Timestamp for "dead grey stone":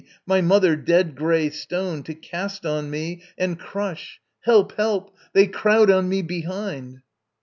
0.75-2.01